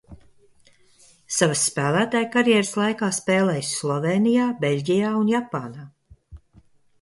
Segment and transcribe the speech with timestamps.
[1.35, 5.87] Savas spēlētāja karjeras laikā spēlējis Slovēnija, Beļģijā un Japānā.